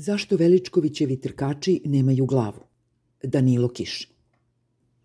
[0.00, 2.60] Zašto Veličkovićevi trkači nemaju glavu?
[3.22, 4.08] Danilo Kiš.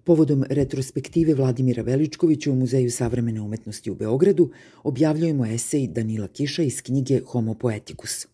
[0.03, 4.51] Povodom retrospektive Vladimira Veličkovića u Muzeju savremene umetnosti u Beogradu
[4.83, 8.27] objavljujemo esej Danila Kiša iz knjige Homo Poeticus.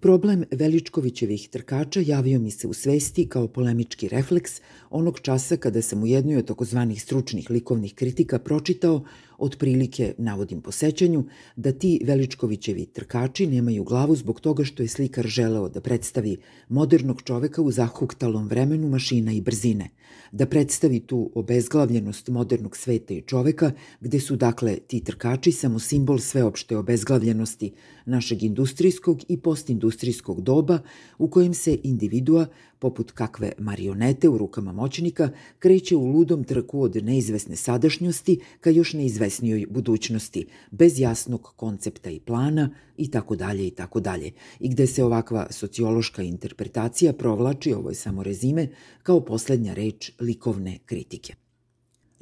[0.00, 4.60] Problem Veličkovićevih trkača javio mi se u svesti kao polemički refleks
[4.90, 9.04] onog časa kada sam u jednoj od takozvanih stručnih likovnih kritika pročitao
[9.38, 11.24] Otprilike, navodim po sećanju,
[11.56, 16.36] da ti Veličkovićevi trkači nemaju glavu zbog toga što je slikar želeo da predstavi
[16.68, 19.90] modernog čoveka u zahuktalom vremenu mašina i brzine,
[20.32, 26.18] da predstavi tu obezglavljenost modernog sveta i čoveka, gde su dakle ti trkači samo simbol
[26.18, 27.72] sveopšte obezglavljenosti
[28.06, 30.78] našeg industrijskog i postindustrijskog doba
[31.18, 32.46] u kojem se individua
[32.84, 38.92] poput kakve marionete u rukama moćnika, kreće u ludom trku od neizvesne sadašnjosti ka još
[38.92, 44.32] neizvesnijoj budućnosti, bez jasnog koncepta i plana i tako dalje i tako dalje.
[44.60, 48.68] I gde se ovakva sociološka interpretacija provlači, ovo je samo rezime,
[49.02, 51.34] kao poslednja reč likovne kritike.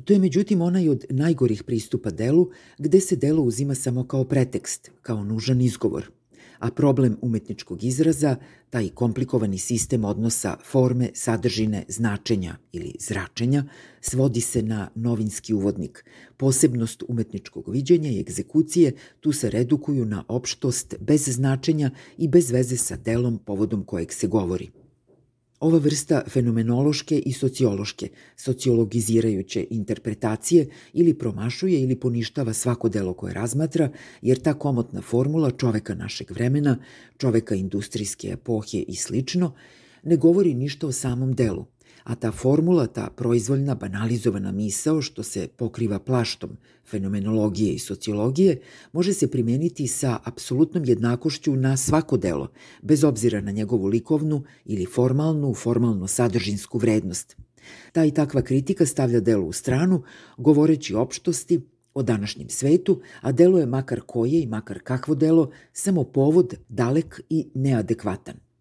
[0.05, 4.91] To je međutim onaj od najgorih pristupa delu, gde se delo uzima samo kao pretekst,
[5.03, 6.11] kao nužan izgovor–
[6.63, 8.37] a problem umetničkog izraza,
[8.71, 13.65] taj komplikovani sistem odnosa forme, sadržine, značenja ili zračenja,
[14.01, 16.05] svodi se na novinski uvodnik.
[16.37, 22.77] Posebnost umetničkog viđenja i egzekucije tu se redukuju na opštost bez značenja i bez veze
[22.77, 24.71] sa delom povodom kojeg se govori–
[25.63, 33.91] Ova vrsta fenomenološke i sociološke, sociologizirajuće interpretacije ili promašuje ili poništava svako delo koje razmatra,
[34.23, 36.79] jer ta komotna formula čoveka našeg vremena,
[37.19, 39.53] čoveka industrijske epohe i slično,
[40.03, 41.65] ne govori ništa o samom delu,
[42.05, 46.57] a ta formula, ta proizvoljna, banalizovana misao što se pokriva plaštom
[46.91, 48.61] fenomenologije i sociologije,
[48.93, 52.49] može se primeniti sa apsolutnom jednakošću na svako delo,
[52.83, 57.37] bez obzira na njegovu likovnu ili formalnu, formalno-sadržinsku vrednost.
[57.93, 60.03] Ta i takva kritika stavlja delo u stranu,
[60.37, 61.61] govoreći opštosti,
[61.95, 67.21] o današnjem svetu, a delo je makar koje i makar kakvo delo, samo povod dalek
[67.29, 68.52] i neadekvatan.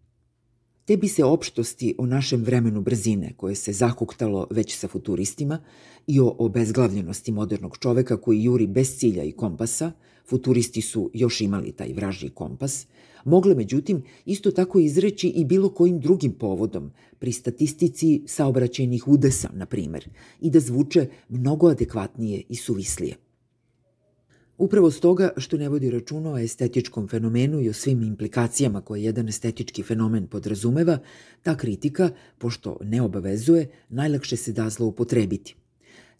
[0.92, 5.58] Te bi se opštosti o našem vremenu brzine, koje se zahuktalo već sa futuristima,
[6.06, 9.92] i o obezglavljenosti modernog čoveka koji juri bez cilja i kompasa,
[10.28, 12.86] futuristi su još imali taj vražji kompas,
[13.24, 19.66] mogle međutim isto tako izreći i bilo kojim drugim povodom, pri statistici saobraćajnih udesa, na
[19.66, 20.08] primer,
[20.40, 23.16] i da zvuče mnogo adekvatnije i suvislije.
[24.58, 29.28] Upravo stoga što ne vodi računa o estetičkom fenomenu i o svim implikacijama koje jedan
[29.28, 30.98] estetički fenomen podrazumeva,
[31.42, 35.56] ta kritika, pošto ne obavezuje, najlakše se da zloupotrebiti.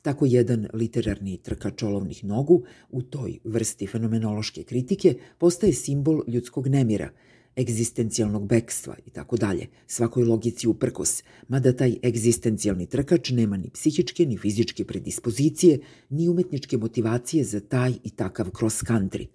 [0.03, 7.11] Tako jedan literarni trkač olovnih nogu u toj vrsti fenomenološke kritike postaje simbol ljudskog nemira–
[7.57, 14.27] egzistencijalnog bekstva i tako dalje, svakoj logici uprkos, mada taj egzistencijalni trkač nema ni psihičke
[14.27, 15.79] ni fizičke predispozicije,
[16.11, 19.27] ni umetničke motivacije za taj i takav cross country.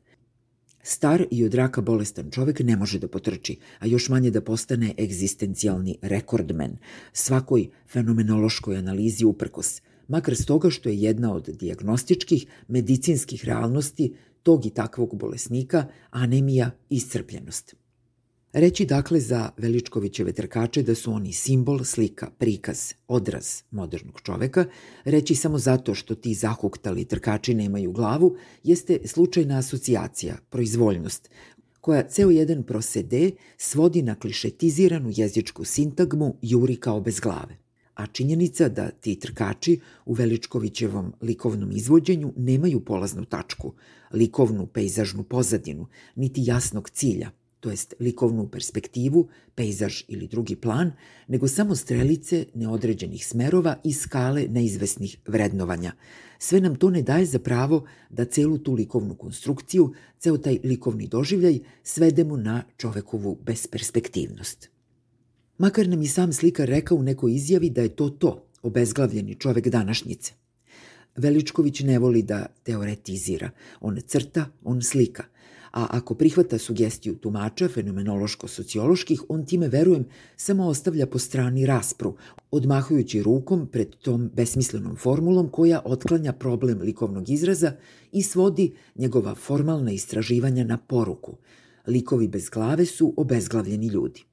[0.84, 4.94] Star i od raka bolestan čovek ne može da potrči, a još manje da postane
[4.98, 6.78] egzistencijalni rekordmen,
[7.14, 14.14] svakoj fenomenološkoj analizi uprkos, makar s toga što je jedna od diagnostičkih medicinskih realnosti
[14.44, 17.76] tog i takvog bolesnika anemija i iscrpljenost.
[18.54, 24.66] Reći dakle za Veličkovićeve trkače da su oni simbol, slika, prikaz, odraz modernog čoveka,
[25.04, 31.30] reći samo zato što ti zahuktali trkači nemaju glavu, jeste slučajna asocijacija, proizvoljnost,
[31.82, 37.58] koja ceo jedan prosede svodi na klišetiziranu jezičku sintagmu juri kao bez glave.
[37.96, 43.74] A činjenica da ti trkači u Veličkovićevom likovnom izvođenju nemaju polaznu tačku,
[44.14, 50.92] likovnu pejzažnu pozadinu, niti jasnog cilja– to jest likovnu perspektivu, pejzaž ili drugi plan,
[51.28, 55.92] nego samo strelice neodređenih smerova i skale neizvesnih vrednovanja.
[56.40, 61.08] Sve nam to ne daje za pravo da celu tu likovnu konstrukciju, ceo taj likovni
[61.08, 64.70] doživljaj svedemo na čovekovu besperspektivnost.
[65.58, 69.68] Makar nam i sam slikar rekao u nekoj izjavi da je to to, obezglavljeni čovek
[69.68, 70.34] današnjice.
[71.16, 73.50] Veličković ne voli da teoretizira.
[73.82, 75.24] On crta, on slika–
[75.78, 82.16] a ako prihvata sugestiju tumača fenomenološko-socioloških, on time, verujem, samo ostavlja po strani raspru,
[82.52, 87.72] odmahujući rukom pred tom besmislenom formulom koja otklanja problem likovnog izraza
[88.12, 91.38] i svodi njegova formalna istraživanja na poruku.
[91.88, 94.24] Likovi bez glave su obezglavljeni ljudi.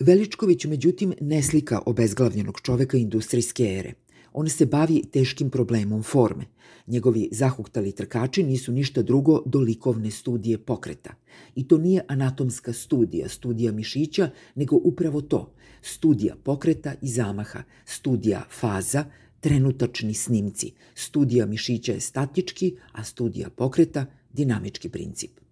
[0.00, 3.92] Veličković, međutim, ne slika obezglavljenog čoveka industrijske ere.
[4.36, 6.44] On se bavi teškim problemom forme.
[6.86, 11.14] Njegovi zahuktali trkači nisu ništa drugo do likovne studije pokreta.
[11.54, 15.52] I to nije anatomska studija, studija mišića, nego upravo to.
[15.82, 19.04] Studija pokreta i zamaha, studija faza,
[19.40, 20.72] trenutačni snimci.
[20.94, 25.43] Studija mišića je statički, a studija pokreta dinamički princip.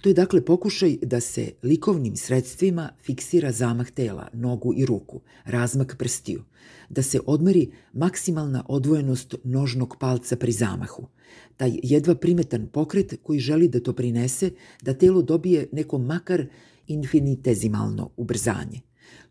[0.00, 5.96] To je dakle pokušaj da se likovnim sredstvima fiksira zamah tela, nogu i ruku, razmak
[5.98, 6.44] prstiju,
[6.88, 11.06] da se odmeri maksimalna odvojenost nožnog palca pri zamahu,
[11.56, 14.50] taj jedva primetan pokret koji želi da to prinese,
[14.82, 16.46] da telo dobije neko makar
[16.86, 18.80] infinitezimalno ubrzanje.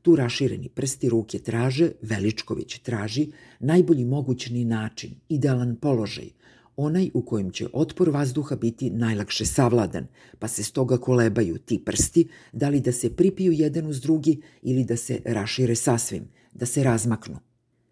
[0.02, 6.30] Tu rašireni prsti ruke traže, Veličković traži, najbolji mogućni način, idealan položaj,
[6.78, 10.08] onaj u kojem će otpor vazduha biti najlakše savladan,
[10.40, 14.84] pa se stoga kolebaju ti prsti, da li da se pripiju jedan uz drugi ili
[14.84, 17.40] da se rašire sasvim, da se razmaknu.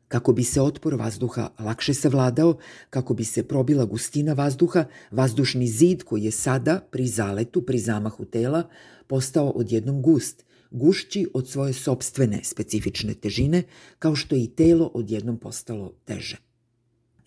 [0.07, 2.57] Kako bi se otpor vazduha lakše savladao,
[2.89, 8.25] kako bi se probila gustina vazduha, vazdušni zid koji je sada pri zaletu, pri zamahu
[8.25, 8.69] tela,
[9.07, 13.63] postao odjednom gust, gušći od svoje sobstvene specifične težine,
[13.99, 16.44] kao što je i telo odjednom postalo teže.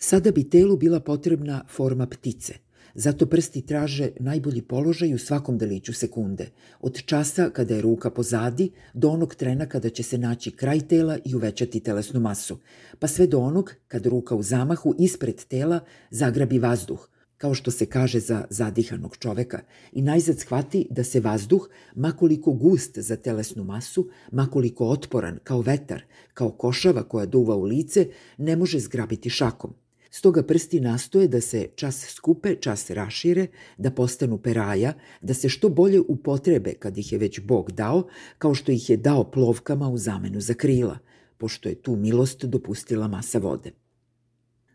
[0.01, 2.55] Sada bi telu bila potrebna forma ptice,
[2.95, 6.51] zato prsti traže najbolji položaj u svakom deliću sekunde,
[6.81, 11.19] od časa kada je ruka pozadi do onog trena kada će se naći kraj tela
[11.25, 12.59] i uvećati telesnu masu,
[12.99, 15.81] pa sve do onog kad ruka u zamahu ispred tela
[16.11, 17.09] zagrabi vazduh,
[17.39, 19.61] kao što se kaže za zadihanog čoveka,
[19.93, 26.03] i najzad shvati da se vazduh, makoliko gust za telesnu masu, makoliko otporan, kao vetar,
[26.35, 29.75] kao košava koja duva u lice, ne može zgrabiti šakom–
[30.11, 33.47] Stoga prsti nastoje da se čas skupe, čas rašire,
[33.79, 38.09] da postanu peraja, da se što bolje upotrebe kad ih je već Bog dao,
[38.39, 40.99] kao što ih je dao plovkama u zamenu za krila,
[41.39, 43.73] pošto je tu milost dopustila masa vode.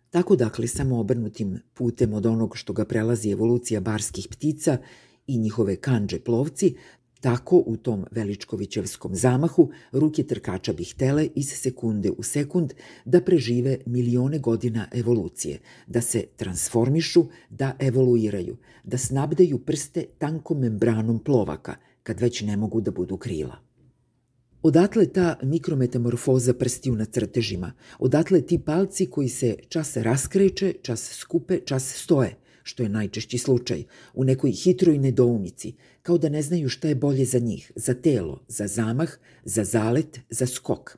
[0.10, 4.78] Tako dakle, samo obrnutim putem od onog što ga prelazi evolucija barskih ptica
[5.28, 6.76] i njihove kanđe plovci,
[7.24, 12.74] Tako u tom Veličkovićevskom zamahu ruke trkača bi htele iz sekunde u sekund
[13.06, 21.20] da prežive milione godina evolucije, da se transformišu, da evoluiraju, da snabdeju prste tankom membranom
[21.20, 23.56] plovaka, kad već ne mogu da budu krila.
[24.62, 31.60] Odatle ta mikrometamorfoza prstiju na crtežima, odatle ti palci koji se čas raskreće, čas skupe,
[31.60, 33.84] čas stoje, što je najčešći slučaj,
[34.14, 38.42] u nekoj hitroj nedoumici, kao da ne znaju šta je bolje za njih, za telo,
[38.48, 39.10] za zamah,
[39.44, 40.98] za zalet, za skok.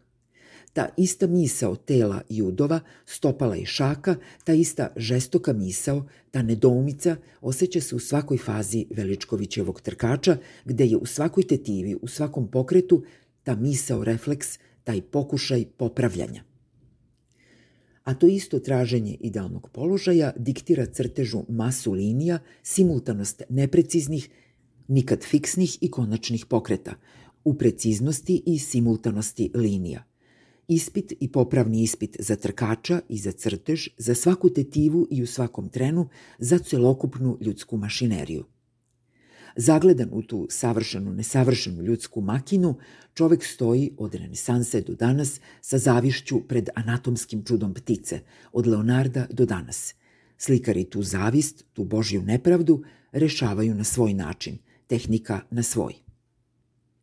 [0.73, 7.15] Ta ista misao tela i udova, stopala i šaka, ta ista žestoka misao, ta nedoumica
[7.41, 13.03] osjeća se u svakoj fazi Veličkovićevog trkača, gde je u svakoj tetivi, u svakom pokretu,
[13.43, 16.54] ta misao refleks, taj pokušaj popravljanja
[18.05, 24.29] a to isto traženje idealnog položaja diktira crtežu masu linija, simultanost nepreciznih,
[24.87, 26.93] nikad fiksnih i konačnih pokreta,
[27.43, 30.03] u preciznosti i simultanosti linija.
[30.67, 35.69] Ispit i popravni ispit za trkača i za crtež, za svaku tetivu i u svakom
[35.69, 36.09] trenu,
[36.39, 38.45] za celokupnu ljudsku mašineriju.
[39.55, 42.75] Zagledan u tu savršenu, nesavršenu ljudsku makinu,
[43.13, 48.19] čovek stoji od renesanse do danas sa zavišću pred anatomskim čudom ptice,
[48.53, 49.95] od Leonarda do danas.
[50.37, 54.57] Slikari tu zavist, tu božju nepravdu, rešavaju na svoj način,
[54.87, 55.93] tehnika na svoj.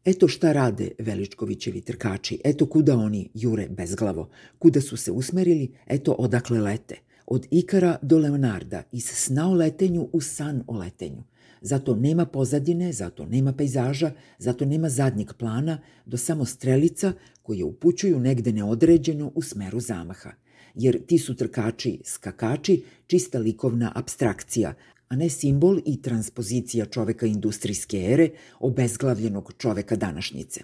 [0.04, 6.12] Eto šta rade Veličkovićevi trkači, eto kuda oni jure bezglavo, kuda su se usmerili, eto
[6.12, 6.96] odakle lete.
[7.26, 11.22] Od Ikara do Leonarda, iz sna o letenju u san o letenju.
[11.62, 18.20] Zato nema pozadine, zato nema pejzaža, zato nema zadnjeg plana, do samo strelica koje upućuju
[18.20, 20.30] negde neodređeno u smeru zamaha.
[20.74, 24.74] Jer ti su trkači, skakači, čista likovna abstrakcija,
[25.08, 28.28] a ne simbol i transpozicija čoveka industrijske ere,
[28.60, 30.60] obezglavljenog čoveka današnjice.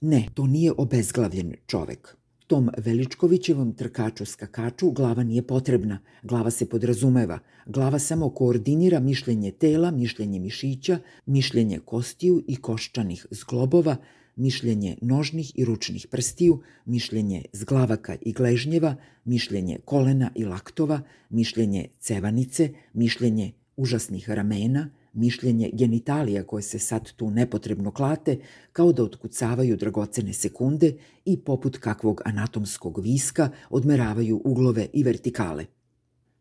[0.00, 2.16] Ne, to nije obezglavljen čovek.
[2.46, 9.90] Tom Veličkovićevom trkaču skakaču glava nije potrebna, glava se podrazumeva, glava samo koordinira mišljenje tela,
[9.90, 13.96] mišljenje mišića, mišljenje kostiju i koščanih zglobova,
[14.36, 21.00] mišljenje nožnih i ručnih prstiju, mišljenje zglavaka i gležnjeva, mišljenje kolena i laktova,
[21.30, 28.38] mišljenje cevanice, mišljenje užasnih ramena, mišljenje genitalija koje se sad tu nepotrebno klate,
[28.72, 30.94] kao da otkucavaju dragocene sekunde
[31.24, 35.66] i poput kakvog anatomskog viska odmeravaju uglove i vertikale.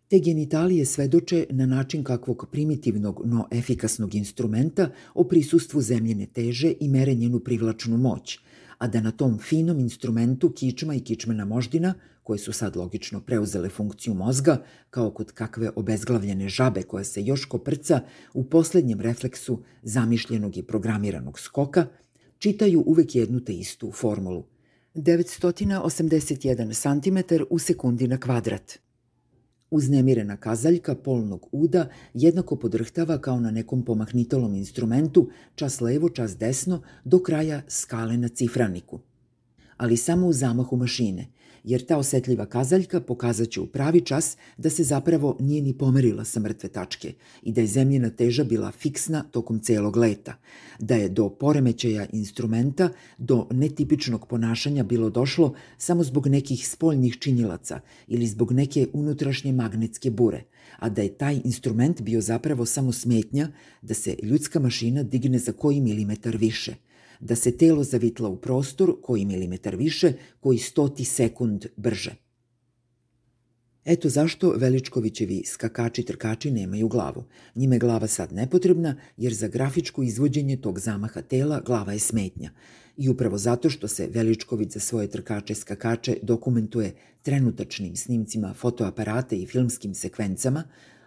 [0.07, 6.87] Te genitalije svedoče na način kakvog primitivnog, no efikasnog instrumenta o prisustvu zemljene teže i
[6.87, 8.39] mere njenu privlačnu moć,
[8.77, 13.69] a da na tom finom instrumentu kičma i kičmena moždina, koje su sad logično preuzele
[13.69, 18.01] funkciju mozga, kao kod kakve obezglavljene žabe koja se još koprca
[18.33, 21.87] u poslednjem refleksu zamišljenog i programiranog skoka,
[22.37, 24.45] čitaju uvek jednu te istu formulu.
[24.95, 28.84] 981 cm u sekundi na kvadrat.
[29.75, 36.81] Uznemirena kazaljka polnog uda jednako podrhtava kao na nekom pomahnitelom instrumentu, čas levo, čas desno,
[37.03, 38.99] do kraja skale na cifraniku.
[39.77, 41.27] Ali samo u zamahu mašine,
[41.65, 46.25] jer ta osetljiva kazaljka pokazat će u pravi čas da se zapravo nije ni pomerila
[46.25, 50.37] sa mrtve tačke i da je zemljena teža bila fiksna tokom celog leta,
[50.79, 57.79] da je do poremećaja instrumenta, do netipičnog ponašanja bilo došlo samo zbog nekih spoljnih činjilaca
[58.07, 60.43] ili zbog neke unutrašnje magnetske bure,
[60.79, 63.47] a da je taj instrument bio zapravo samo smetnja
[63.81, 66.75] da se ljudska mašina digne za koji milimetar više–
[67.19, 72.15] da se telo zavitla u prostor koji milimetar više, koji stoti sekund brže.
[73.85, 77.23] Eto zašto Veličkovićevi skakači-trkači nemaju glavu.
[77.55, 82.51] Njime glava sad nepotrebna, jer za grafičko izvođenje tog zamaha tela glava je smetnja.
[82.97, 89.93] I upravo zato što se Veličković za svoje trkače-skakače dokumentuje trenutačnim snimcima fotoaparata i filmskim
[89.95, 90.63] sekvencama,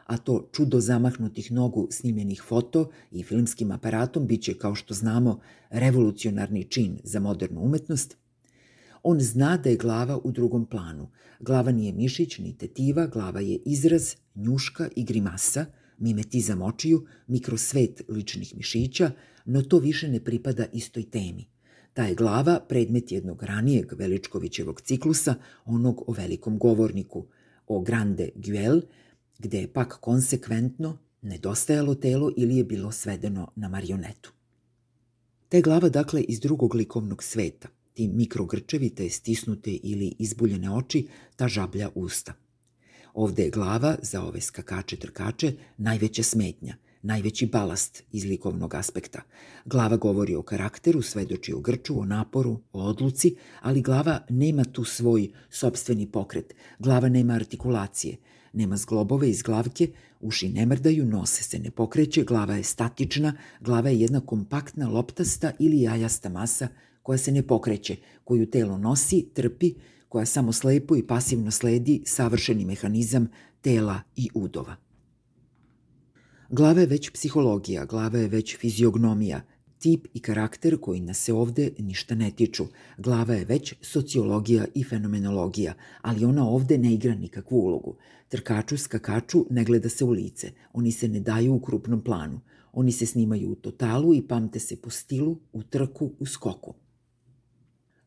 [0.09, 6.65] a to čudo zamahnutih nogu snimljenih foto i filmskim aparatom biće, kao što znamo, revolucionarni
[6.65, 8.17] čin za modernu umetnost,
[9.03, 11.11] on zna da je glava u drugom planu.
[11.41, 15.67] Glava nije mišić ni tetiva, glava je izraz, njuška i grimasa,
[15.99, 19.11] mimetizam očiju, mikrosvet ličnih mišića,
[19.45, 21.49] no to više ne pripada istoj temi.
[21.93, 25.35] Ta je glava predmet jednog ranijeg Veličkovićevog ciklusa,
[25.65, 27.27] onog o velikom govorniku,
[27.67, 28.81] o Grande Guel,
[29.38, 34.33] gde je pak konsekventno nedostajalo telo ili je bilo svedeno na marionetu.
[35.49, 41.49] Te glava dakle iz drugog likovnog sveta, ti mikrogrčevi, te stisnute ili izbuljene oči, ta
[41.49, 42.35] žablja usta.
[43.14, 49.23] Ovde je glava, za ove skakače-trkače, najveća smetnja, najveći balast iz likovnog aspekta.
[49.64, 54.85] Glava govori o karakteru, svedoči o grču, o naporu, o odluci, ali glava nema tu
[54.85, 56.54] svoj sobstveni pokret.
[56.78, 58.16] Glava nema artikulacije,
[58.52, 59.88] Nema zglobove iz glavke,
[60.21, 65.52] uši ne mrdaju, nose se ne pokreće, glava je statična, glava je jedna kompaktna, loptasta
[65.59, 66.69] ili jajasta masa
[67.02, 69.75] koja se ne pokreće, koju telo nosi, trpi,
[70.09, 73.28] koja samo slepo i pasivno sledi savršeni mehanizam
[73.61, 74.76] tela i udova.
[76.50, 79.40] Glava je već psihologija, glava je već fiziognomija,
[79.78, 82.67] tip i karakter koji nas se ovde ništa ne tiču.
[82.99, 87.97] Glava je već sociologija i fenomenologija, ali ona ovde ne igra nikakvu ulogu.
[88.28, 92.40] Trkaču, skakaču ne gleda se u lice, oni se ne daju u krupnom planu.
[92.73, 96.75] Oni se snimaju u totalu i pamte se po stilu, u trku, u skoku.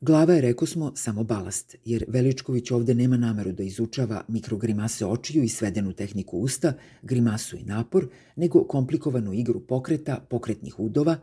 [0.02, 5.44] Glava je, reko smo, samo balast, jer Veličković ovde nema nameru da izučava mikrogrimase očiju
[5.44, 11.18] i svedenu tehniku usta, grimasu i napor, nego komplikovanu igru pokreta, pokretnih udova,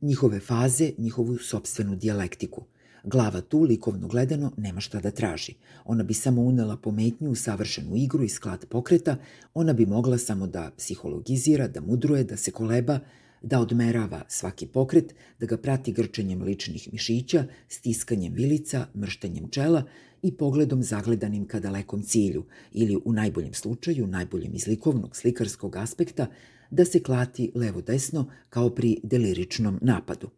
[0.00, 2.64] njihove faze, njihovu sobstvenu dijalektiku.
[3.06, 5.54] Glava tu, likovno gledano, nema šta da traži.
[5.84, 9.16] Ona bi samo unela pometnju u savršenu igru i sklad pokreta,
[9.54, 12.98] ona bi mogla samo da psihologizira, da mudruje, da se koleba,
[13.42, 19.82] da odmerava svaki pokret, da ga prati grčenjem ličnih mišića, stiskanjem vilica, mrštenjem čela
[20.22, 26.26] i pogledom zagledanim ka dalekom cilju ili u najboljem slučaju, najboljem iz likovnog slikarskog aspekta,
[26.70, 30.30] da se klati levo-desno kao pri deliričnom napadu.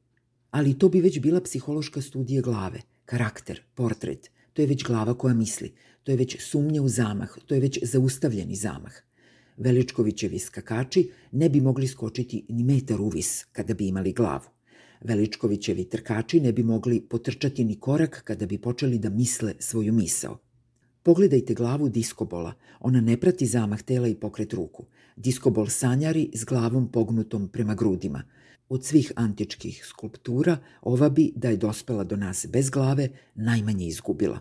[0.57, 4.31] Ali to bi već bila psihološka studija glave, karakter, portret.
[4.53, 5.73] To je već glava koja misli,
[6.03, 8.93] to je već sumnja u zamah, to je već zaustavljeni zamah.
[9.57, 14.49] Veličkovićevi skakači ne bi mogli skočiti ni metar uvis kada bi imali glavu.
[15.01, 20.39] Veličkovićevi trkači ne bi mogli potrčati ni korak kada bi počeli da misle svoju misao.
[21.03, 24.87] Pogledajte glavu diskobola, ona ne prati zamah tela i pokret ruku.
[25.17, 28.23] Diskobol sanjari s glavom pognutom prema grudima.
[28.69, 34.41] Od svih antičkih skulptura, ova bi, da je dospela do nas bez glave, najmanje izgubila.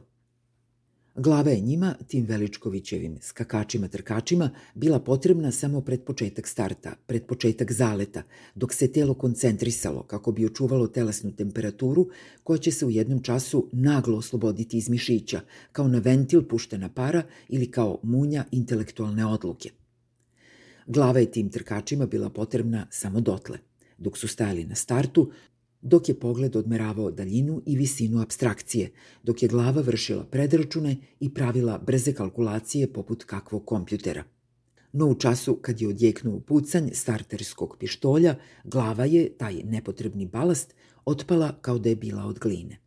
[1.18, 8.24] Glava je njima, tim Veličkovićevim skakačima-trkačima, bila potrebna samo pred početak starta, pred početak zaleta,
[8.56, 12.08] dok se telo koncentrisalo kako bi očuvalo telesnu temperaturu
[12.44, 15.42] koja će se u jednom času naglo osloboditi iz mišića,
[15.72, 19.70] kao na ventil puštena para ili kao munja intelektualne odluke.
[20.88, 23.58] Glava je tim trkačima bila potrebna samo dotle.
[23.98, 25.32] Dok su stajali na startu,
[25.82, 28.92] dok je pogled odmeravao daljinu i visinu abstrakcije,
[29.24, 34.24] dok je glava vršila predračune i pravila brze kalkulacije poput kakvog kompjutera.
[34.94, 40.74] No u času kad je odjeknuo pucanj starterskog pištolja, glava je, taj nepotrebni balast,
[41.06, 42.80] otpala kao da je bila od gline.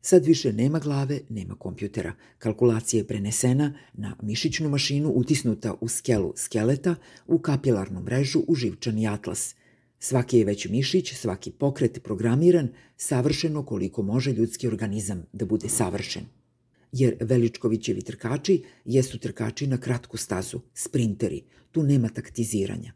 [0.00, 2.12] Sad više nema glave, nema kompjutera.
[2.38, 6.94] Kalkulacija je prenesena na mišićnu mašinu utisnuta u skelu skeleta,
[7.26, 9.54] u kapilarnu mrežu, u živčani atlas.
[9.98, 16.24] Svaki je već mišić, svaki pokret programiran, savršeno koliko može ljudski organizam da bude savršen.
[16.92, 22.92] Jer Veličkovićevi trkači jesu trkači na kratku stazu, sprinteri, tu nema taktiziranja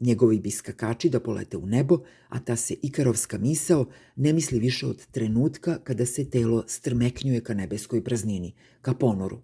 [0.00, 4.86] njegovi bi skakači da polete u nebo, a ta se ikarovska misao ne misli više
[4.86, 9.42] od trenutka kada se telo strmeknjuje ka nebeskoj praznini, ka ponoru.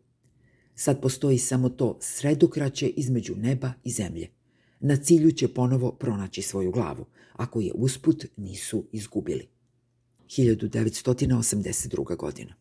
[0.74, 4.28] Sad postoji samo to sredokraće između neba i zemlje.
[4.80, 9.48] Na cilju će ponovo pronaći svoju glavu, ako je usput nisu izgubili.
[10.28, 12.16] 1982.
[12.16, 12.54] godina